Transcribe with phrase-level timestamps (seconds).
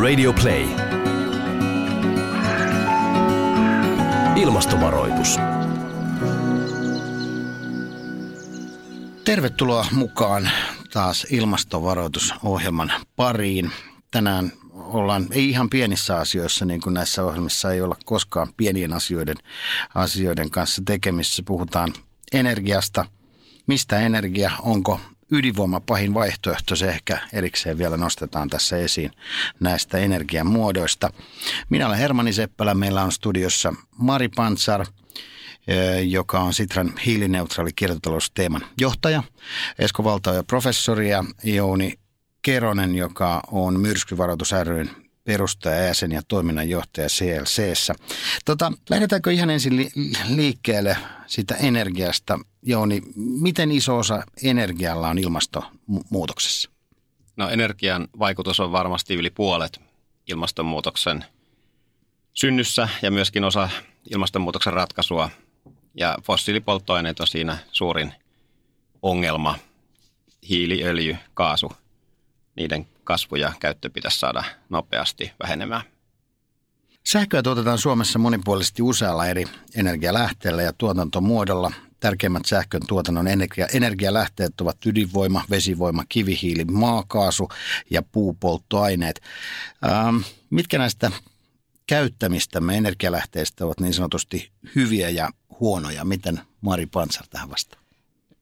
[0.00, 0.66] Radio Play.
[4.36, 5.36] Ilmastovaroitus.
[9.24, 10.50] Tervetuloa mukaan
[10.92, 13.70] taas ilmastovaroitusohjelman pariin.
[14.10, 19.36] Tänään ollaan, ei ihan pienissä asioissa, niin kuin näissä ohjelmissa ei olla koskaan pienien asioiden,
[19.94, 21.42] asioiden kanssa tekemissä.
[21.46, 21.92] Puhutaan
[22.32, 23.04] energiasta,
[23.66, 25.00] mistä energia, onko
[25.30, 29.10] ydinvoima pahin vaihtoehto, se ehkä erikseen vielä nostetaan tässä esiin
[29.60, 31.12] näistä energiamuodoista.
[31.68, 34.86] Minä olen Hermani Seppälä, meillä on studiossa Mari Pansar,
[36.06, 39.22] joka on Sitran hiilineutraali kiertotalousteeman johtaja,
[39.78, 41.92] Esko Valtaoja professori ja Jouni
[42.42, 44.90] Keronen, joka on myrskyvaroitus ryn
[45.24, 47.94] perustaja, jäsen ja toiminnanjohtaja CLCssä.
[48.44, 49.90] Tota, lähdetäänkö ihan ensin li-
[50.28, 52.38] liikkeelle sitä energiasta?
[52.62, 56.70] Jouni, miten iso osa energialla on ilmastonmuutoksessa?
[57.36, 59.80] No energian vaikutus on varmasti yli puolet
[60.28, 61.24] ilmastonmuutoksen
[62.34, 63.68] synnyssä ja myöskin osa
[64.10, 65.30] ilmastonmuutoksen ratkaisua.
[65.94, 68.14] Ja fossiilipolttoaineet on siinä suurin
[69.02, 69.58] ongelma.
[70.48, 71.72] Hiili, öljy, kaasu,
[72.56, 75.82] niiden kasvu ja käyttö pitäisi saada nopeasti vähenemään.
[77.06, 81.72] Sähköä tuotetaan Suomessa monipuolisesti usealla eri energialähteellä ja tuotantomuodolla.
[82.00, 87.48] Tärkeimmät sähkön tuotannon energia, energialähteet ovat ydinvoima, vesivoima, kivihiili, maakaasu
[87.90, 89.20] ja puupolttoaineet.
[89.84, 90.16] Ähm,
[90.50, 91.10] mitkä näistä
[91.86, 96.04] käyttämistämme energialähteistä ovat niin sanotusti hyviä ja huonoja?
[96.04, 97.79] Miten Mari Pansar tähän vastaa?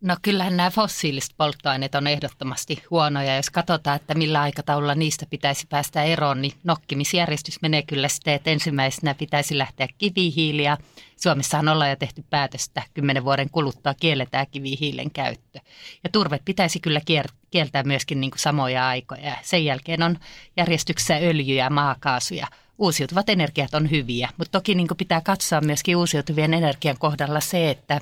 [0.00, 3.36] No kyllähän nämä fossiiliset polttoaineet on ehdottomasti huonoja.
[3.36, 8.50] Jos katsotaan, että millä aikataululla niistä pitäisi päästä eroon, niin nokkimisjärjestys menee kyllä sitten, että
[8.50, 10.76] ensimmäisenä pitäisi lähteä kivihiiliä.
[11.16, 15.58] Suomessahan ollaan jo tehty päätöstä, kymmenen vuoden kuluttua kielletään kivihiilen käyttö.
[16.04, 17.00] Ja turve pitäisi kyllä
[17.50, 19.36] kieltää myöskin niin kuin samoja aikoja.
[19.42, 20.18] Sen jälkeen on
[20.56, 22.46] järjestyksessä öljy ja maakaasu ja
[22.78, 28.00] uusiutuvat energiat on hyviä, mutta toki niin pitää katsoa myöskin uusiutuvien energian kohdalla se, että,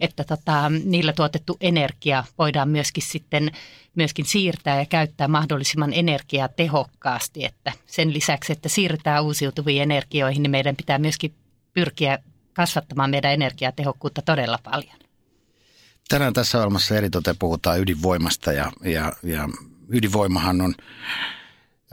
[0.00, 3.50] että tota, niillä tuotettu energia voidaan myöskin sitten
[3.94, 10.50] myöskin siirtää ja käyttää mahdollisimman energiaa tehokkaasti, että sen lisäksi, että siirtää uusiutuviin energioihin, niin
[10.50, 11.34] meidän pitää myöskin
[11.74, 12.18] pyrkiä
[12.52, 14.98] kasvattamaan meidän energiatehokkuutta todella paljon.
[16.08, 19.48] Tänään tässä ohjelmassa eritoten puhutaan ydinvoimasta ja, ja, ja
[19.88, 20.74] ydinvoimahan on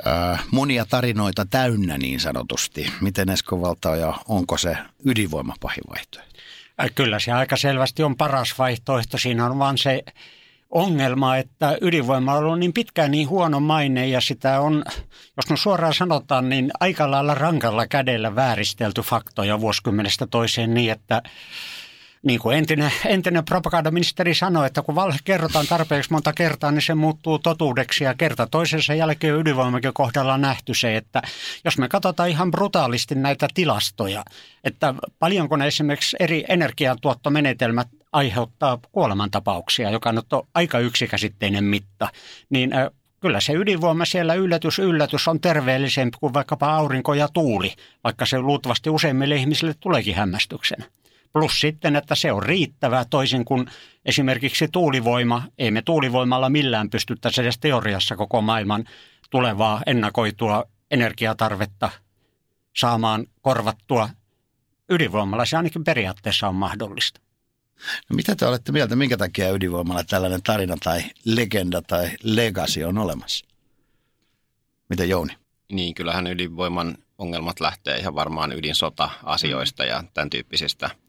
[0.07, 2.91] äh, monia tarinoita täynnä niin sanotusti.
[3.01, 5.55] Miten Esko Valtaoja, onko se ydinvoima?
[6.81, 9.17] Äh, kyllä se aika selvästi on paras vaihtoehto.
[9.17, 10.03] Siinä on vaan se
[10.69, 14.83] ongelma, että ydinvoima on ollut niin pitkään niin huono maine ja sitä on,
[15.37, 21.21] jos no suoraan sanotaan, niin aika lailla rankalla kädellä vääristelty faktoja vuosikymmenestä toiseen niin, että
[22.25, 26.95] niin kuin entinen, entinen propagandaministeri sanoi, että kun valhe kerrotaan tarpeeksi monta kertaa, niin se
[26.95, 31.21] muuttuu totuudeksi ja kerta toisensa jälkeen ydinvoimakin kohdalla on nähty se, että
[31.65, 34.23] jos me katsotaan ihan brutaalisti näitä tilastoja,
[34.63, 42.09] että paljonko ne esimerkiksi eri energiantuottomenetelmät aiheuttaa kuolemantapauksia, joka nyt on aika yksikäsitteinen mitta,
[42.49, 42.71] niin
[43.21, 48.39] kyllä se ydinvoima siellä yllätys yllätys on terveellisempi kuin vaikkapa aurinko ja tuuli, vaikka se
[48.39, 50.85] luultavasti useimmille ihmisille tuleekin hämmästyksenä.
[51.33, 53.67] Plus sitten, että se on riittävää toisin kuin
[54.05, 55.43] esimerkiksi tuulivoima.
[55.57, 58.85] Ei me tuulivoimalla millään pystyttäisi edes teoriassa koko maailman
[59.29, 61.89] tulevaa ennakoitua energiatarvetta
[62.77, 64.09] saamaan korvattua
[64.89, 65.45] ydinvoimalla.
[65.45, 67.21] Se ainakin periaatteessa on mahdollista.
[68.09, 72.97] No mitä te olette mieltä, minkä takia ydinvoimalla tällainen tarina tai legenda tai legacy on
[72.97, 73.45] olemassa?
[74.89, 75.33] Mitä Jouni?
[75.71, 80.89] Niin, kyllähän ydinvoiman ongelmat lähtee ihan varmaan ydinsota-asioista ja tämän tyyppisistä–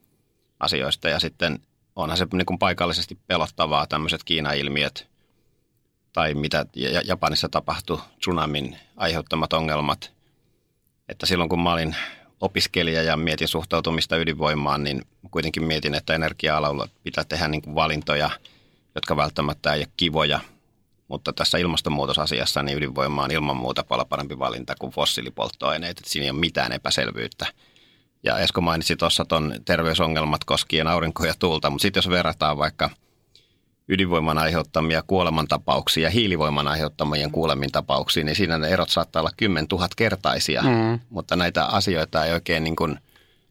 [0.61, 1.09] asioista.
[1.09, 1.59] Ja sitten
[1.97, 5.09] onhan se niin kuin paikallisesti pelottavaa tämmöiset Kiina-ilmiöt
[6.13, 6.67] tai mitä
[7.05, 10.13] Japanissa tapahtui tsunamin aiheuttamat ongelmat.
[11.09, 11.97] Että silloin kun mä olin
[12.41, 18.31] opiskelija ja mietin suhtautumista ydinvoimaan, niin kuitenkin mietin, että energia-alalla pitää tehdä niin kuin valintoja,
[18.95, 20.41] jotka välttämättä ei ole kivoja.
[21.09, 25.99] Mutta tässä ilmastonmuutosasiassa niin ydinvoima on ilman muuta paljon parempi valinta kuin fossiilipolttoaineet.
[25.99, 27.47] Että siinä ei ole mitään epäselvyyttä.
[28.27, 32.91] Ja Esko mainitsi tuossa tuon terveysongelmat koskien aurinko ja tuulta, mutta sitten jos verrataan vaikka
[33.89, 39.89] ydinvoiman aiheuttamia kuolemantapauksia ja hiilivoiman aiheuttamien kuolemintapauksia, niin siinä ne erot saattaa olla 10 000
[39.97, 41.01] kertaisia, mm.
[41.11, 42.99] mutta näitä asioita ei oikein niin kuin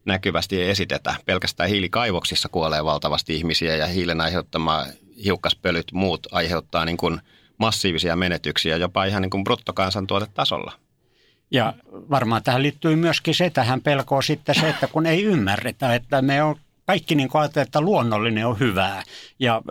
[0.04, 1.14] näkyvästi esitetä.
[1.26, 4.86] Pelkästään hiilikaivoksissa kuolee valtavasti ihmisiä ja hiilen aiheuttama
[5.24, 7.20] hiukkaspölyt muut aiheuttaa niin kuin
[7.58, 10.72] massiivisia menetyksiä jopa ihan niin kuin bruttokansantuotetasolla.
[11.50, 16.22] Ja varmaan tähän liittyy myöskin se tähän pelkoon sitten se, että kun ei ymmärretä, että
[16.22, 16.56] me on
[16.86, 19.02] kaikki niin kuin että luonnollinen on hyvää.
[19.38, 19.62] Ja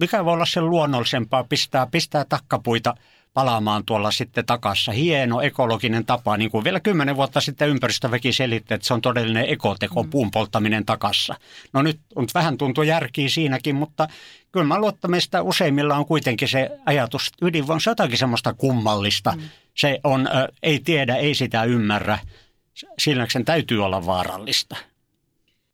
[0.00, 2.94] mikä voi olla sen luonnollisempaa pistää, pistää takkapuita
[3.34, 4.92] palaamaan tuolla sitten takassa.
[4.92, 9.48] Hieno ekologinen tapa, niin kuin vielä kymmenen vuotta sitten ympäristöväki selitti, että se on todellinen
[9.48, 10.10] ekoteko, mm.
[10.10, 11.34] puun polttaminen takassa.
[11.72, 14.08] No nyt on vähän tuntuu järkiä siinäkin, mutta
[14.52, 19.32] kyllä mä luottamme sitä useimmilla on kuitenkin se ajatus, että ydinvoima on jotakin semmoista kummallista.
[19.36, 19.42] Mm.
[19.74, 22.18] Se on, äh, ei tiedä, ei sitä ymmärrä,
[22.98, 24.76] sillä sen täytyy olla vaarallista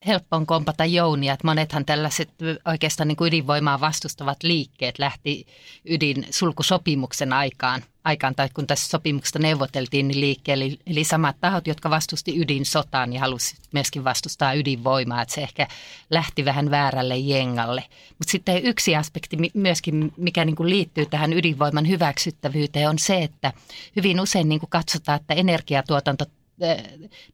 [0.07, 2.31] helppo on kompata Jounia, että monethan tällaiset
[2.65, 5.47] oikeastaan niin kuin ydinvoimaa vastustavat liikkeet lähti
[5.85, 11.91] ydinsulkusopimuksen aikaan, aikaan tai kun tässä sopimuksesta neuvoteltiin niin liikkeelle, eli, eli samat tahot, jotka
[11.91, 15.67] vastusti ydinsotaan ja halusi myöskin vastustaa ydinvoimaa, että se ehkä
[16.11, 17.85] lähti vähän väärälle jengalle.
[18.19, 23.53] Mutta sitten yksi aspekti myöskin, mikä niin kuin liittyy tähän ydinvoiman hyväksyttävyyteen, on se, että
[23.97, 26.25] hyvin usein niin kuin katsotaan, että energiatuotanto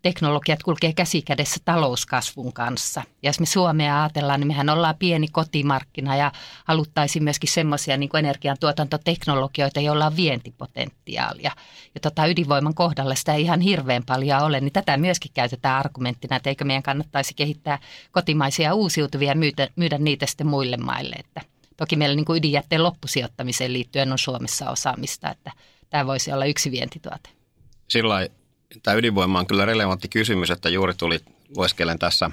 [0.03, 3.03] teknologiat kulkee käsi kädessä talouskasvun kanssa.
[3.23, 6.33] Ja jos me Suomea ajatellaan, niin mehän ollaan pieni kotimarkkina ja
[6.65, 11.51] haluttaisiin myöskin semmoisia niin energiantuotantoteknologioita, joilla on vientipotentiaalia.
[11.95, 16.37] Ja tota, ydinvoiman kohdalla sitä ei ihan hirveän paljon ole, niin tätä myöskin käytetään argumenttina,
[16.37, 17.79] että eikö meidän kannattaisi kehittää
[18.13, 21.17] kotimaisia uusiutuvia ja myydä, myydä niitä sitten muille maille.
[21.19, 21.41] Että
[21.77, 25.53] toki meillä niin ydinjätteen loppusijoittamiseen liittyen on Suomessa osaamista, että
[25.91, 27.31] tämä voisi olla yksi vientituote.
[27.89, 28.29] Sillä
[28.83, 31.21] tämä ydinvoima on kyllä relevantti kysymys, että juuri tuli
[31.57, 32.31] lueskelen tässä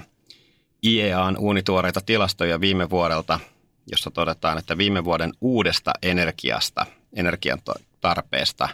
[0.84, 3.40] IEAn uunituoreita tilastoja viime vuodelta,
[3.86, 6.86] jossa todetaan, että viime vuoden uudesta energiasta,
[7.16, 7.58] energian
[8.00, 8.68] tarpeesta,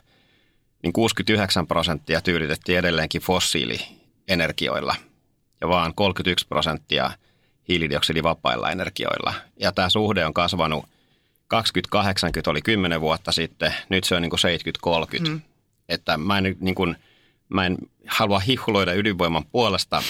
[0.83, 4.97] niin 69 prosenttia tyydytettiin edelleenkin fossiilienergioilla
[5.61, 7.11] ja vaan 31 prosenttia
[7.69, 9.35] hiilidioksidivapailla energioilla.
[9.61, 10.85] Ja tämä suhde on kasvanut
[11.55, 11.59] 20-80
[12.47, 14.41] oli 10 vuotta sitten, nyt se on niin kuin
[15.27, 15.29] 70-30.
[15.29, 15.41] Mm.
[15.89, 16.97] Että mä en niin kuin–
[17.51, 17.77] Mä en
[18.07, 20.03] halua hihuloida ydinvoiman puolesta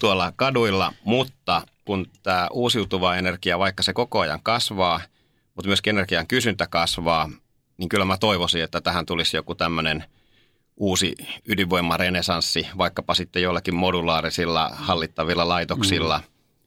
[0.00, 5.00] tuolla kaduilla, mutta kun tämä uusiutuva energia, vaikka se koko ajan kasvaa,
[5.54, 7.30] mutta myös energian kysyntä kasvaa,
[7.76, 10.04] niin kyllä mä toivoisin, että tähän tulisi joku tämmöinen
[10.76, 11.14] uusi
[11.46, 16.24] ydinvoimarenesanssi, vaikkapa sitten jollakin modulaarisilla hallittavilla laitoksilla, mm.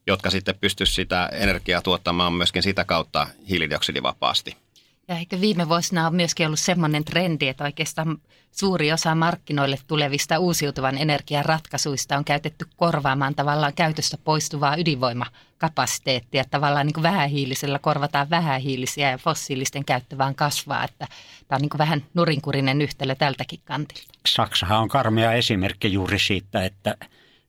[0.08, 4.63] jotka sitten pystyisivät sitä energiaa tuottamaan myöskin sitä kautta hiilidioksidivapaasti.
[5.08, 8.18] Ja ehkä viime vuosina on myöskin ollut semmoinen trendi, että oikeastaan
[8.52, 16.44] suuri osa markkinoille tulevista uusiutuvan energian ratkaisuista on käytetty korvaamaan tavallaan käytöstä poistuvaa ydinvoimakapasiteettia.
[16.52, 20.84] Tavallaan niin kuin vähähiilisellä korvataan vähähiilisiä ja fossiilisten käyttö vaan kasvaa.
[20.84, 21.08] Että
[21.48, 24.14] tämä on niin kuin vähän nurinkurinen yhtälö tältäkin kantilta.
[24.28, 26.98] Saksahan on karmea esimerkki juuri siitä, että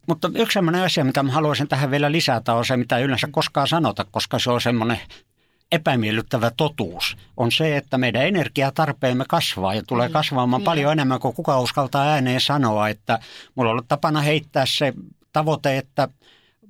[0.06, 3.29] mutta yksi sellainen asia, mitä mä haluaisin tähän vielä lisätä, on se, mitä ei yleensä
[3.31, 5.01] koskaan sanota, koska se on semmoinen
[5.75, 10.71] epämiellyttävä totuus on se, että meidän energiatarpeemme kasvaa ja tulee kasvaamaan Kyllä.
[10.71, 13.19] paljon enemmän kuin kuka uskaltaa ääneen sanoa, että
[13.55, 14.93] mulla on ollut tapana heittää se
[15.32, 16.09] tavoite, että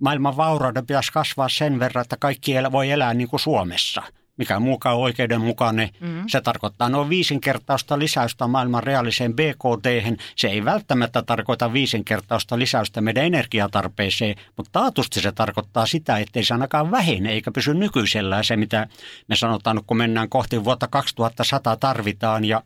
[0.00, 4.02] maailman vaurauden pitäisi kasvaa sen verran, että kaikki voi elää niin kuin Suomessa–
[4.36, 5.88] mikä muukaan oikeudenmukainen.
[6.00, 6.24] Mm.
[6.26, 10.18] Se tarkoittaa noin viisinkertausta lisäystä maailman reaaliseen BKT.
[10.36, 16.54] Se ei välttämättä tarkoita viisinkertausta lisäystä meidän energiatarpeeseen, mutta taatusti se tarkoittaa sitä, ettei se
[16.54, 18.86] ainakaan vähene eikä pysy nykyisellään se, mitä
[19.28, 22.44] me sanotaan, kun mennään kohti vuotta 2100 tarvitaan.
[22.44, 22.62] Ja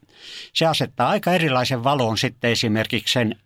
[0.55, 3.37] se asettaa aika erilaisen valon sitten esimerkiksi sen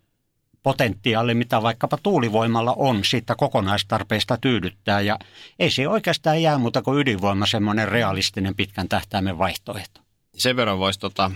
[0.63, 5.01] potentiaali, mitä vaikkapa tuulivoimalla on siitä kokonaistarpeesta tyydyttää.
[5.01, 5.19] Ja
[5.59, 10.01] ei se oikeastaan jää muuta kuin ydinvoima semmoinen realistinen pitkän tähtäimen vaihtoehto.
[10.35, 11.31] Sen verran voisi tota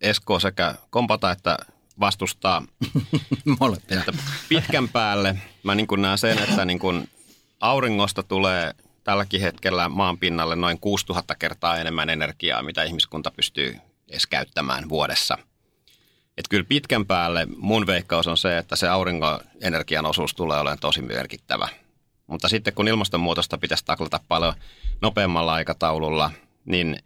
[0.00, 1.58] Esko sekä kompata että
[2.00, 2.62] vastustaa
[3.90, 4.12] että
[4.48, 5.36] pitkän päälle.
[5.62, 7.08] Mä niin näen sen, että niin kuin
[7.60, 13.76] auringosta tulee tälläkin hetkellä maan pinnalle noin 6000 kertaa enemmän energiaa, mitä ihmiskunta pystyy
[14.08, 15.38] edes käyttämään vuodessa–
[16.40, 21.02] että kyllä pitkän päälle mun veikkaus on se, että se aurinkoenergian osuus tulee olemaan tosi
[21.02, 21.68] merkittävä.
[22.26, 24.54] Mutta sitten kun ilmastonmuutosta pitäisi taklata paljon
[25.00, 26.30] nopeammalla aikataululla,
[26.64, 26.96] niin–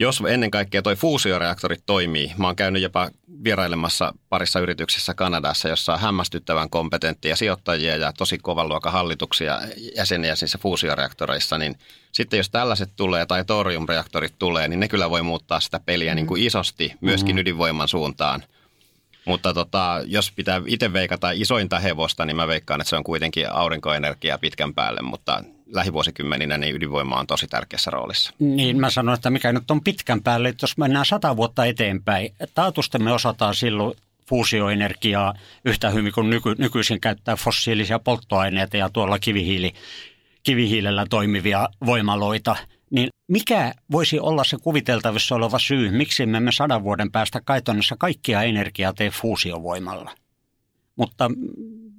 [0.00, 3.10] jos ennen kaikkea toi fuusioreaktori toimii, mä oon käynyt jopa
[3.44, 9.60] vierailemassa parissa yrityksessä Kanadassa, jossa on hämmästyttävän kompetenttia sijoittajia ja tosi kovan luokan hallituksia
[9.96, 11.78] jäseniä niissä fuusioreaktoreissa, niin
[12.12, 16.26] sitten jos tällaiset tulee tai toriumreaktorit tulee, niin ne kyllä voi muuttaa sitä peliä niin
[16.26, 17.40] kuin isosti myöskin mm.
[17.40, 18.42] ydinvoiman suuntaan.
[19.24, 23.52] Mutta tota, jos pitää itse veikata isointa hevosta, niin mä veikkaan, että se on kuitenkin
[23.52, 28.32] aurinkoenergia pitkän päälle, mutta lähivuosikymmeninä niin ydinvoima on tosi tärkeässä roolissa.
[28.38, 32.34] Niin, mä sanon, että mikä nyt on pitkän päälle, että jos mennään sata vuotta eteenpäin,
[32.54, 33.94] taatusti me osataan silloin
[34.28, 35.34] fuusioenergiaa
[35.64, 39.72] yhtä hyvin kuin nyky, nykyisin käyttää fossiilisia polttoaineita ja tuolla kivihiili,
[40.42, 42.56] kivihiilellä toimivia voimaloita.
[42.90, 47.96] Niin mikä voisi olla se kuviteltavissa oleva syy, miksi me emme sadan vuoden päästä käytännössä
[47.98, 50.10] kaikkia energiaa tee fuusiovoimalla?
[50.96, 51.30] Mutta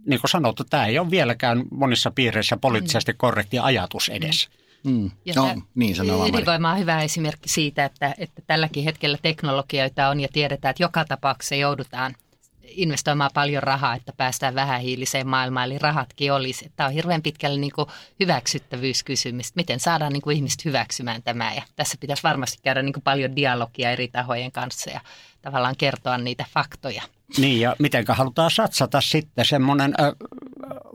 [0.06, 4.50] niin kuin sanottu, tämä ei ole vieläkään monissa piireissä poliittisesti korrekti ajatus edes.
[4.84, 5.12] Mm.
[5.26, 6.28] Ja No, niin sanoo.
[6.28, 11.06] Ydinvoima on hyvä esimerkki siitä, että, että tälläkin hetkellä teknologioita on ja tiedetään, että joka
[11.06, 12.16] tapauksessa joudutaan
[12.64, 16.72] investoimaan paljon rahaa, että päästään vähähiiliseen maailmaan, eli rahatkin olisi.
[16.76, 17.88] Tämä on hirveän pitkälle niin kuin
[18.20, 21.54] hyväksyttävyyskysymys, miten saadaan niin kuin ihmiset hyväksymään tämä.
[21.54, 25.02] Ja tässä pitäisi varmasti käydä niin kuin paljon dialogia eri tahojen kanssa ja
[25.42, 27.04] tavallaan kertoa niitä faktoja.
[27.38, 30.12] Niin ja miten halutaan satsata sitten semmoinen äh,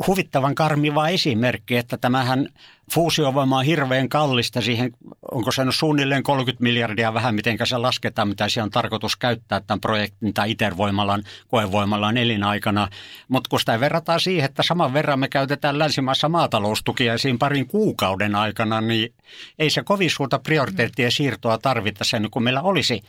[0.06, 2.48] huvittavan karmiva esimerkki, että tämähän
[2.92, 4.92] fuusiovoima on hirveän kallista siihen,
[5.32, 9.80] onko se suunnilleen 30 miljardia vähän, miten se lasketaan, mitä siellä on tarkoitus käyttää tämän
[9.80, 12.88] projektin tai ITER-voimalan, koevoimalan elinaikana.
[13.28, 18.34] Mutta kun sitä verrataan siihen, että saman verran me käytetään länsimaissa maataloustukia siinä parin kuukauden
[18.34, 19.14] aikana, niin
[19.58, 23.02] ei se kovin suurta prioriteettien siirtoa tarvita sen, kun meillä olisi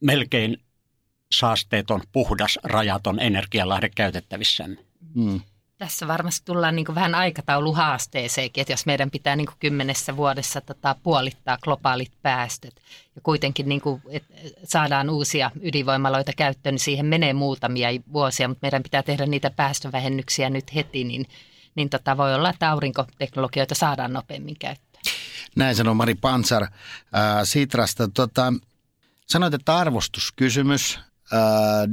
[0.00, 0.56] melkein
[1.32, 4.76] saasteeton, puhdas, rajaton energialähde käytettävissämme.
[5.14, 5.40] Mm.
[5.78, 10.60] Tässä varmasti tullaan niin kuin vähän aikatauluhaasteeseenkin, että jos meidän pitää niin kuin kymmenessä vuodessa
[10.60, 12.74] tota, puolittaa globaalit päästöt
[13.14, 14.24] ja kuitenkin niin kuin, et
[14.64, 20.50] saadaan uusia ydinvoimaloita käyttöön, niin siihen menee muutamia vuosia, mutta meidän pitää tehdä niitä päästövähennyksiä
[20.50, 21.26] nyt heti, niin,
[21.74, 25.02] niin tota, voi olla, että aurinkoteknologioita saadaan nopeammin käyttöön.
[25.56, 26.66] Näin sanoo Mari Pansar
[27.12, 28.08] ää, Sitrasta.
[28.08, 28.52] Tota,
[29.26, 30.98] sanoit, että arvostuskysymys,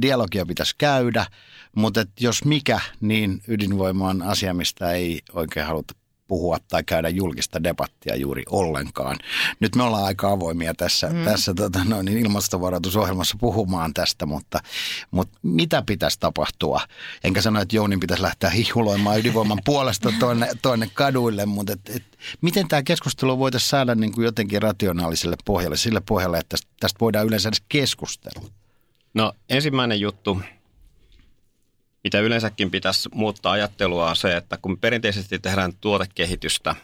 [0.02, 1.26] dialogia pitäisi käydä,
[1.74, 5.94] mutta et jos mikä, niin ydinvoima on asia, mistä ei oikein haluta
[6.28, 9.16] puhua tai käydä julkista debattia juuri ollenkaan.
[9.60, 11.24] Nyt me ollaan aika avoimia tässä, mm.
[11.24, 14.60] tässä tota, no, niin ilmastovaroitusohjelmassa puhumaan tästä, mutta,
[15.10, 16.80] mutta mitä pitäisi tapahtua?
[17.24, 22.18] Enkä sano, että Jounin pitäisi lähteä hihuloimaan ydinvoiman puolesta tuonne, tuonne kaduille, mutta et, et,
[22.40, 27.00] miten tämä keskustelu voitaisiin saada niin kuin jotenkin rationaaliselle pohjalle, sille pohjalle, että tästä, tästä
[27.00, 28.48] voidaan yleensä edes keskustella?
[29.16, 30.40] No ensimmäinen juttu,
[32.04, 36.76] mitä yleensäkin pitäisi muuttaa ajattelua on se, että kun perinteisesti tehdään tuotekehitystä,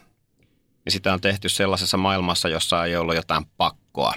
[0.85, 4.13] niin sitä on tehty sellaisessa maailmassa, jossa ei ollut jotain pakkoa.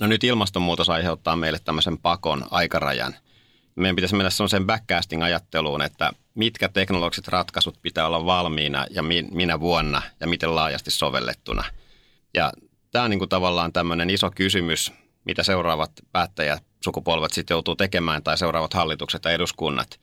[0.00, 3.14] No nyt ilmastonmuutos aiheuttaa meille tämmöisen pakon aikarajan.
[3.74, 10.02] Meidän pitäisi mennä sellaiseen backcasting-ajatteluun, että mitkä teknologiset ratkaisut pitää olla valmiina ja minä vuonna
[10.20, 11.64] ja miten laajasti sovellettuna.
[12.34, 12.52] Ja
[12.90, 14.92] tämä on niin kuin tavallaan tämmöinen iso kysymys,
[15.24, 20.00] mitä seuraavat päättäjät sukupolvet sitten joutuu tekemään tai seuraavat hallitukset ja eduskunnat.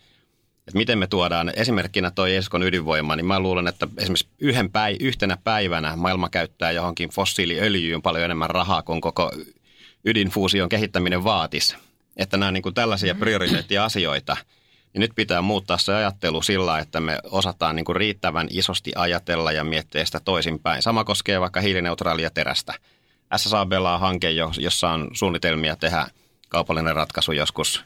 [0.67, 4.98] Että miten me tuodaan, esimerkkinä toi Eskon ydinvoima, niin mä luulen, että esimerkiksi yhden päi,
[5.00, 9.32] yhtenä päivänä maailma käyttää johonkin fossiiliöljyyn paljon enemmän rahaa kuin koko
[10.05, 11.75] ydinfuusion kehittäminen vaatisi.
[12.17, 13.20] Että nämä on niin kuin tällaisia mm-hmm.
[13.20, 14.38] prioriteettiasioita.
[14.94, 19.51] Niin nyt pitää muuttaa se ajattelu sillä, että me osataan niin kuin riittävän isosti ajatella
[19.51, 20.82] ja miettiä sitä toisinpäin.
[20.82, 22.74] Sama koskee vaikka hiilineutraalia terästä.
[23.36, 24.29] SSABlla on hanke,
[24.60, 26.08] jossa on suunnitelmia tehdä–
[26.55, 27.85] kaupallinen ratkaisu joskus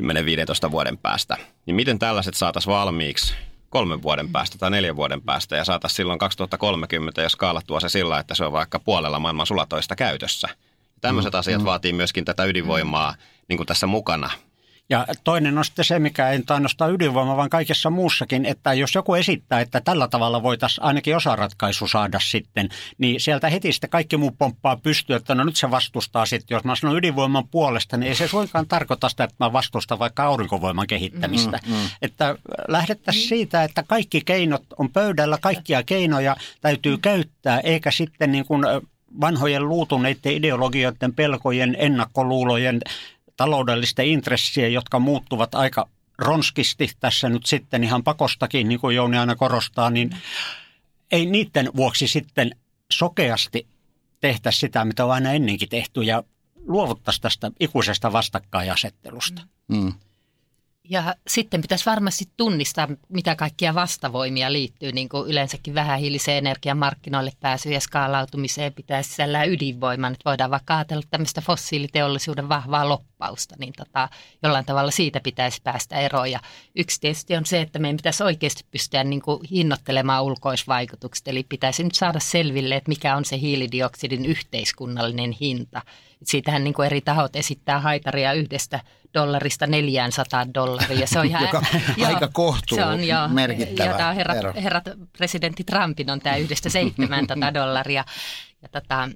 [0.00, 1.36] 10-15 vuoden päästä.
[1.66, 3.34] Niin miten tällaiset saataisiin valmiiksi
[3.68, 8.18] kolmen vuoden päästä tai neljän vuoden päästä ja saataisiin silloin 2030 ja skaalattua se sillä,
[8.18, 10.48] että se on vaikka puolella maailman sulatoista käytössä.
[11.00, 11.64] Tämmöiset mm, asiat mm.
[11.64, 13.14] vaatii myöskin tätä ydinvoimaa
[13.48, 14.30] niin kuin tässä mukana
[14.90, 19.14] ja toinen on sitten se, mikä ei ainoastaan ydinvoima, vaan kaikessa muussakin, että jos joku
[19.14, 24.30] esittää, että tällä tavalla voitaisiin ainakin osaratkaisu saada sitten, niin sieltä heti sitten kaikki muu
[24.38, 26.54] pomppaa pystyy, että no nyt se vastustaa sitten.
[26.54, 30.24] Jos mä sanon ydinvoiman puolesta, niin ei se suinkaan tarkoita sitä, että mä vastustan vaikka
[30.24, 31.60] aurinkovoiman kehittämistä.
[31.66, 31.78] Mm, mm.
[32.02, 32.36] Että
[32.68, 38.64] lähdettäisiin siitä, että kaikki keinot on pöydällä, kaikkia keinoja täytyy käyttää, eikä sitten niin kuin
[39.20, 42.80] vanhojen luutuneiden ideologioiden, pelkojen, ennakkoluulojen
[43.36, 45.88] taloudellisten intressien, jotka muuttuvat aika
[46.18, 50.16] ronskisti tässä nyt sitten ihan pakostakin, niin kuin Jouni aina korostaa, niin
[51.12, 52.56] ei niiden vuoksi sitten
[52.92, 53.66] sokeasti
[54.20, 56.22] tehtä sitä, mitä on aina ennenkin tehty ja
[56.66, 59.42] luovuttaisiin tästä ikuisesta vastakkainasettelusta.
[59.68, 59.92] Mm.
[60.88, 67.32] Ja sitten pitäisi varmasti tunnistaa, mitä kaikkia vastavoimia liittyy, niin kuin yleensäkin vähähiiliseen energian markkinoille
[67.40, 70.12] pääsy ja skaalautumiseen pitäisi sisällään ydinvoiman.
[70.12, 74.08] Että voidaan vaikka ajatella tämmöistä fossiiliteollisuuden vahvaa loppausta, niin tota,
[74.42, 76.30] jollain tavalla siitä pitäisi päästä eroon.
[76.30, 76.40] Ja
[76.74, 81.84] yksi tietysti on se, että meidän pitäisi oikeasti pystyä niin kuin hinnoittelemaan ulkoisvaikutukset, eli pitäisi
[81.84, 85.82] nyt saada selville, että mikä on se hiilidioksidin yhteiskunnallinen hinta.
[86.24, 88.80] Siitähän niin kuin eri tahot esittää haitaria yhdestä
[89.14, 91.06] dollarista 400 dollaria.
[91.06, 91.62] Se on ihan, Joka
[91.96, 94.52] joo, aika kohtuu se on, joo, merkittävä ja tämä herrat, ero.
[94.62, 94.84] herrat
[95.18, 98.04] presidentti Trumpin on tämä yhdestä 700 dollaria.
[98.62, 99.08] Ja tota,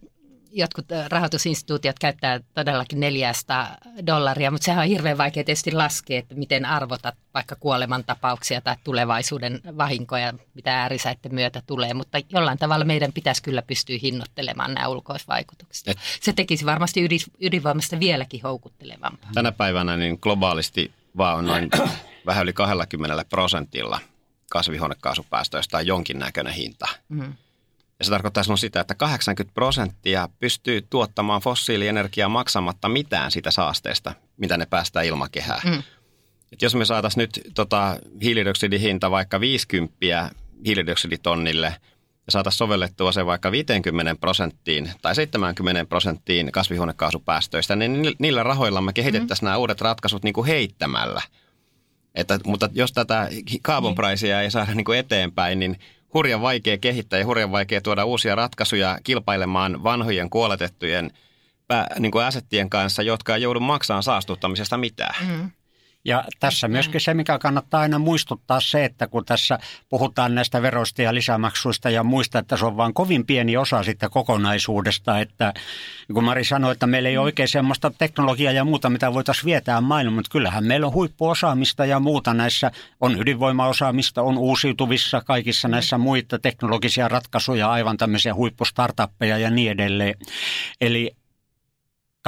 [0.53, 3.77] jotkut rahoitusinstituutiot käyttää todellakin 400
[4.07, 9.61] dollaria, mutta sehän on hirveän vaikea tietysti laskea, että miten arvotat vaikka kuolemantapauksia tai tulevaisuuden
[9.77, 15.89] vahinkoja, mitä äärisäiden myötä tulee, mutta jollain tavalla meidän pitäisi kyllä pystyä hinnoittelemaan nämä ulkoisvaikutukset.
[15.89, 17.09] Et, Se tekisi varmasti
[17.41, 19.31] ydinvoimasta vieläkin houkuttelevampaa.
[19.35, 21.71] Tänä päivänä niin globaalisti vaan noin
[22.27, 24.01] vähän yli 20 prosentilla
[24.51, 26.89] kasvihuonekaasupäästöistä on jonkinnäköinen hinta.
[27.09, 27.35] Mm.
[27.99, 34.15] Ja se tarkoittaa silloin sitä, että 80 prosenttia pystyy tuottamaan fossiilienergiaa maksamatta mitään siitä saasteesta,
[34.37, 35.61] mitä ne päästää ilmakehään.
[35.65, 35.83] Mm.
[36.53, 40.31] Et jos me saataisiin nyt tota, hiilidioksidihinta vaikka 50
[40.67, 41.75] hiilidioksiditonnille
[42.27, 48.93] ja saataisiin sovellettua se vaikka 50 prosenttiin tai 70 prosenttiin kasvihuonekaasupäästöistä, niin niillä rahoilla me
[48.93, 49.49] kehitettäisiin mm.
[49.49, 51.23] nämä uudet ratkaisut niin kuin heittämällä.
[52.15, 53.29] Että, mutta jos tätä
[53.63, 55.79] carbon pricea ei saada niin kuin eteenpäin, niin
[56.15, 61.11] hurjan vaikea kehittää ja hurjan vaikea tuoda uusia ratkaisuja kilpailemaan vanhojen kuoletettujen
[61.67, 65.15] pää, niin kuin asettien kanssa, jotka ei joudu maksamaan saastuttamisesta mitään.
[65.29, 65.51] Mm.
[66.05, 71.03] Ja tässä myöskin se, mikä kannattaa aina muistuttaa se, että kun tässä puhutaan näistä veroista
[71.03, 75.55] ja lisämaksuista ja muista, että se on vain kovin pieni osa sitä kokonaisuudesta, että
[76.15, 79.81] kun Mari sanoi, että meillä ei ole oikein semmoista teknologiaa ja muuta, mitä voitaisiin vietää
[79.81, 85.99] maailmaan, mutta kyllähän meillä on huippuosaamista ja muuta näissä, on ydinvoimaosaamista, on uusiutuvissa kaikissa näissä
[85.99, 90.15] muita teknologisia ratkaisuja, aivan tämmöisiä huippustartuppeja ja niin edelleen.
[90.81, 91.17] Eli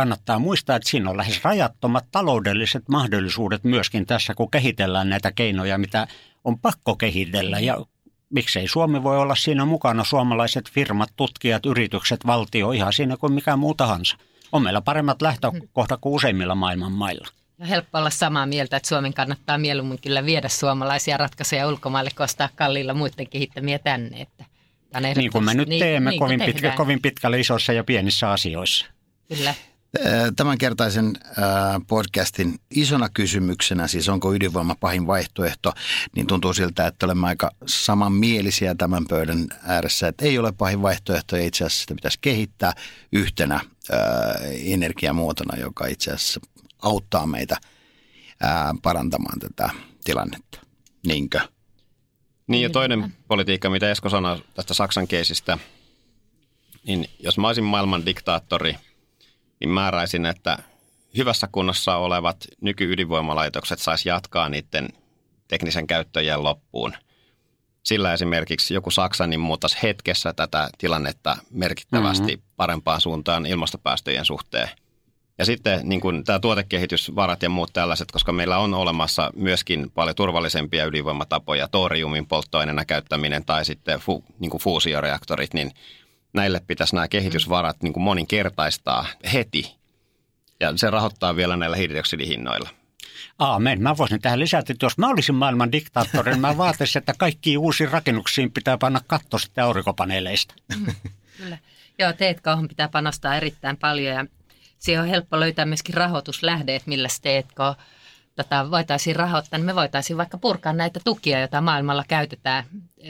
[0.00, 5.78] kannattaa muistaa, että siinä on lähes rajattomat taloudelliset mahdollisuudet myöskin tässä, kun kehitellään näitä keinoja,
[5.78, 6.06] mitä
[6.44, 7.60] on pakko kehitellä.
[7.60, 7.78] Ja
[8.30, 13.56] miksei Suomi voi olla siinä mukana, suomalaiset firmat, tutkijat, yritykset, valtio, ihan siinä kuin mikä
[13.56, 14.16] muu tahansa.
[14.52, 17.28] On meillä paremmat lähtökohdat kuin useimmilla maailman mailla.
[17.58, 22.48] Ja helppo olla samaa mieltä, että Suomen kannattaa mieluummin kyllä viedä suomalaisia ratkaisuja ulkomaille, kostaa
[22.54, 24.20] kalliilla muiden kehittämiä tänne.
[24.20, 24.44] Että
[25.16, 28.86] niin kuin me nyt niin, teemme niin kovin, pitkä, kovin pitkälle isoissa ja pienissä asioissa.
[29.28, 29.54] Kyllä.
[30.36, 31.12] Tämänkertaisen
[31.86, 35.72] podcastin isona kysymyksenä, siis onko ydinvoima pahin vaihtoehto,
[36.16, 41.36] niin tuntuu siltä, että olemme aika samanmielisiä tämän pöydän ääressä, että ei ole pahin vaihtoehto
[41.36, 42.72] ja itse asiassa sitä pitäisi kehittää
[43.12, 43.60] yhtenä
[44.64, 46.40] energiamuotona, joka itse asiassa
[46.82, 47.56] auttaa meitä
[48.82, 49.70] parantamaan tätä
[50.04, 50.60] tilannetta.
[51.06, 51.40] Niinkö?
[52.46, 55.58] Niin ja toinen politiikka, mitä Esko sanoi tästä Saksan keisistä,
[56.86, 58.76] niin jos mä olisin maailman diktaattori–
[59.60, 60.58] niin määräisin, että
[61.16, 64.88] hyvässä kunnossa olevat nykyydinvoimalaitokset saisi jatkaa niiden
[65.48, 66.94] teknisen käyttöjen loppuun.
[67.82, 72.50] Sillä esimerkiksi joku Saksa niin muuttaisi hetkessä tätä tilannetta merkittävästi mm-hmm.
[72.56, 74.68] parempaan suuntaan ilmastopäästöjen suhteen.
[75.38, 80.16] Ja sitten niin kuin tämä tuotekehitysvarat ja muut tällaiset, koska meillä on olemassa myöskin paljon
[80.16, 85.70] turvallisempia ydinvoimatapoja, toriumin polttoaineena käyttäminen tai sitten fu, niin kuin fuusioreaktorit, niin–
[86.32, 89.76] näille pitäisi nämä kehitysvarat niin kuin moninkertaistaa heti.
[90.60, 92.68] Ja se rahoittaa vielä näillä hiilidioksidihinnoilla.
[93.38, 93.82] Aamen.
[93.82, 97.58] Mä voisin tähän lisätä, että jos mä olisin maailman diktaattori, niin mä vaatisin, että kaikkiin
[97.58, 100.54] uusiin rakennuksiin pitää panna katto sitten aurinkopaneeleista.
[100.76, 100.86] Mm,
[101.38, 101.58] kyllä.
[101.98, 104.26] Joo, teetkauhun pitää panostaa erittäin paljon ja
[104.78, 107.74] siihen on helppo löytää myöskin rahoituslähdeet, millä teetkoo
[108.44, 112.64] tota, voitaisiin rahoittaa, niin me voitaisiin vaikka purkaa näitä tukia, joita maailmalla käytetään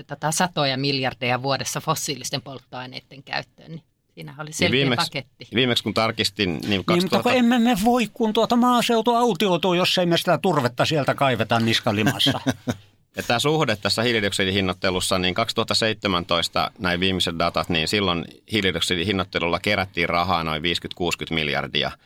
[0.07, 3.71] tota, satoja miljardeja vuodessa fossiilisten polttoaineiden käyttöön.
[3.71, 3.83] Niin
[4.14, 5.49] siinä oli selkeä niin viimeksi, paketti.
[5.55, 6.93] Viimeksi kun tarkistin, niin 2000...
[6.93, 10.85] Niin, mutta kun emme me voi, kun tuota maaseutu autioituu, jos ei me sitä turvetta
[10.85, 12.40] sieltä kaiveta niskalimassa.
[13.16, 20.45] Ja tämä suhde tässä hiilidioksidihinnoittelussa, niin 2017 näin viimeiset datat, niin silloin hiilidioksidihinnoittelulla kerättiin rahaa
[20.45, 20.64] noin 50-60
[21.35, 21.90] miljardia–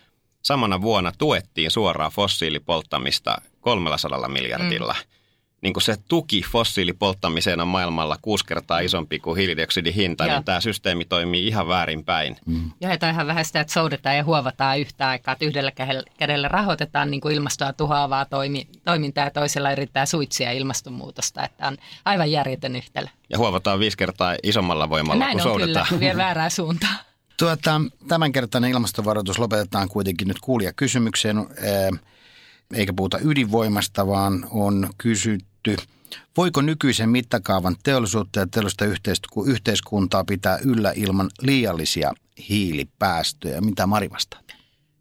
[0.45, 4.97] samana vuonna tuettiin suoraan fossiilipolttamista 300 miljardilla.
[4.99, 5.15] Mm.
[5.63, 10.61] Niin kuin se tuki fossiilipolttamiseen on maailmalla kuusi kertaa isompi kuin hiilidioksidin hinta, niin tämä
[10.61, 12.37] systeemi toimii ihan väärinpäin.
[12.47, 12.71] Mm.
[12.81, 15.73] Ja ihan vähän sitä, että soudetaan ja huovataan yhtä aikaa, että yhdellä
[16.19, 21.77] kädellä rahoitetaan niin kuin ilmastoa tuhoavaa toimi, toimintaa ja toisella yrittää suitsia ilmastonmuutosta, että on
[22.05, 23.07] aivan järjetön yhtälö.
[23.31, 25.87] Ja huovataan viisi kertaa isommalla voimalla, Näin kun on soudetaan.
[25.89, 26.97] kyllä, vie väärää suuntaan.
[27.37, 31.37] Tuota, tämänkertainen ilmastovaroitus lopetetaan kuitenkin nyt kuulijakysymykseen,
[32.75, 35.77] eikä puhuta ydinvoimasta, vaan on kysytty,
[36.37, 38.85] voiko nykyisen mittakaavan teollisuutta ja teollista
[39.47, 42.13] yhteiskuntaa pitää yllä ilman liiallisia
[42.49, 43.61] hiilipäästöjä?
[43.61, 44.41] Mitä Mari vastaa?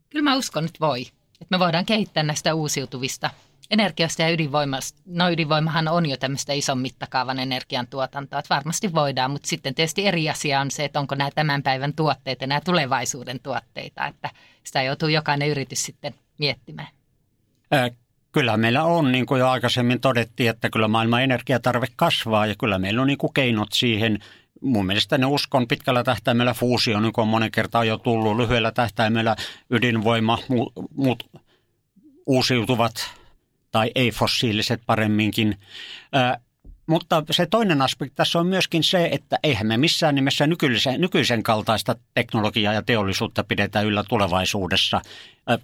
[0.10, 1.02] Kyllä mä uskon, että voi.
[1.42, 3.30] Että me voidaan kehittää näistä uusiutuvista
[3.74, 5.02] energiasta ja ydinvoimasta.
[5.06, 10.30] No ydinvoimahan on jo tämmöistä ison mittakaavan energiantuotantoa, että varmasti voidaan, mutta sitten tietysti eri
[10.30, 14.30] asia on se, että onko nämä tämän päivän tuotteet ja nämä tulevaisuuden tuotteita, että
[14.64, 16.88] sitä joutuu jokainen yritys sitten miettimään.
[17.72, 17.90] Ää,
[18.32, 22.80] kyllä meillä on, niin kuin jo aikaisemmin todettiin, että kyllä maailman energiatarve kasvaa ja kyllä
[22.80, 24.20] meillä on niin kuin keinot siihen.
[24.62, 28.72] Mun mielestä ne uskon pitkällä tähtäimellä fuusio, niin kuin on monen kertaan jo tullut, lyhyellä
[28.72, 29.36] tähtäimellä
[29.70, 30.40] ydinvoima,
[30.96, 31.24] muut
[32.26, 33.23] uusiutuvat
[33.74, 35.58] tai ei-fossiiliset paremminkin.
[36.88, 41.44] mutta se toinen aspekti tässä on myöskin se, että eihän me missään nimessä nykyisen, nykyisen
[41.44, 45.02] kaltaista teknologiaa ja teollisuutta pidetä yllä tulevaisuudessa.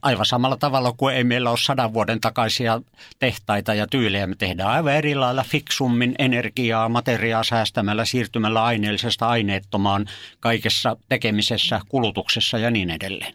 [0.02, 2.82] Aivan samalla tavalla kuin ei meillä ole sadan vuoden takaisia
[3.20, 4.28] tehtaita ja tyylejä.
[4.28, 10.06] Me tehdään aivan eri lailla fiksummin energiaa, materiaa säästämällä, siirtymällä aineellisesta aineettomaan
[10.40, 13.34] kaikessa tekemisessä, kulutuksessa ja niin edelleen.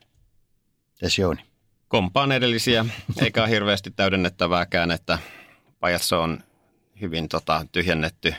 [1.00, 1.53] Tässä Jouni.
[1.88, 2.86] Kompaan edellisiä,
[3.22, 5.18] eikä ole hirveästi täydennettävääkään, että
[5.80, 6.40] Pajatso on
[7.00, 8.34] hyvin tota, tyhjennetty.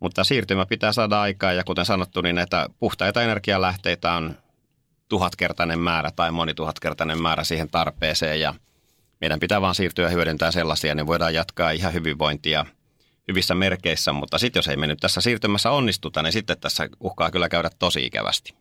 [0.00, 4.36] Mutta siirtymä pitää saada aikaa ja kuten sanottu, niin näitä puhtaita energialähteitä on
[5.08, 8.54] tuhatkertainen määrä tai monituhatkertainen määrä siihen tarpeeseen ja
[9.20, 12.66] meidän pitää vaan siirtyä hyödyntämään sellaisia, niin voidaan jatkaa ihan hyvinvointia
[13.28, 17.30] hyvissä merkeissä, mutta sitten jos ei me nyt tässä siirtymässä onnistuta, niin sitten tässä uhkaa
[17.30, 18.54] kyllä käydä tosi ikävästi.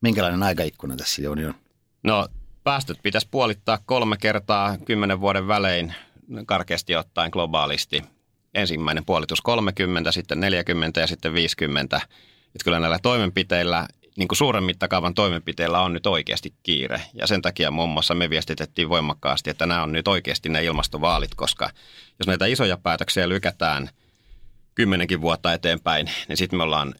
[0.00, 1.54] Minkälainen aikaikkuna tässä Jouni on?
[2.02, 2.28] No
[2.66, 5.94] päästöt pitäisi puolittaa kolme kertaa kymmenen vuoden välein
[6.46, 8.02] karkeasti ottaen globaalisti
[8.54, 11.96] ensimmäinen puolitus 30, sitten 40 ja sitten 50.
[11.96, 17.00] Että kyllä näillä toimenpiteillä, niin kuin suuren mittakaavan toimenpiteillä on nyt oikeasti kiire.
[17.14, 21.34] Ja sen takia muun muassa me viestitettiin voimakkaasti, että nämä on nyt oikeasti ne ilmastovaalit,
[21.34, 21.70] koska
[22.18, 23.90] jos näitä isoja päätöksiä lykätään
[24.74, 26.94] kymmenenkin vuotta eteenpäin, niin sitten me ollaan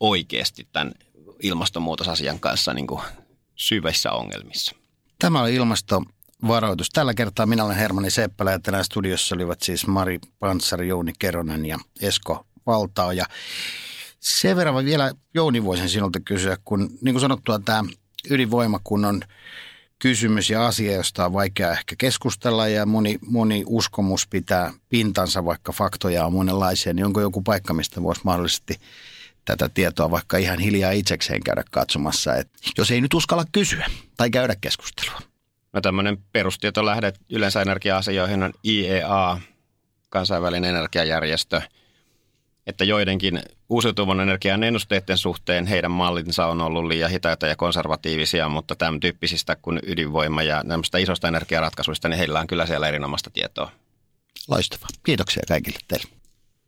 [0.00, 0.92] oikeasti tämän
[1.42, 3.02] ilmastonmuutosasian kanssa niin kuin
[3.54, 4.81] syvissä ongelmissa.
[5.22, 6.02] Tämä oli ilmasto
[6.48, 6.90] varoitus.
[6.90, 11.66] Tällä kertaa minä olen Hermanni Seppälä ja tänään studiossa olivat siis Mari Panssari, Jouni Keronen
[11.66, 13.12] ja Esko Valtao.
[13.12, 13.24] Ja
[14.20, 17.84] sen verran vielä Jouni voisin sinulta kysyä, kun niin kuin sanottua tämä
[18.30, 19.20] ydinvoima, kun on
[19.98, 25.72] kysymys ja asia, josta on vaikea ehkä keskustella ja moni, moni uskomus pitää pintansa, vaikka
[25.72, 28.74] faktoja on monenlaisia, niin onko joku paikka, mistä voisi mahdollisesti
[29.44, 34.30] tätä tietoa vaikka ihan hiljaa itsekseen käydä katsomassa, että jos ei nyt uskalla kysyä tai
[34.30, 35.20] käydä keskustelua.
[35.72, 39.38] No tämmöinen perustietolähde yleensä energia-asioihin on IEA,
[40.08, 41.62] kansainvälinen energiajärjestö,
[42.66, 48.76] että joidenkin uusiutuvan energian ennusteiden suhteen heidän mallinsa on ollut liian hitaita ja konservatiivisia, mutta
[48.76, 53.70] tämän tyyppisistä kuin ydinvoima ja näistä isosta energiaratkaisuista, niin heillä on kyllä siellä erinomaista tietoa.
[54.48, 54.88] Loistavaa.
[55.04, 56.21] Kiitoksia kaikille teille.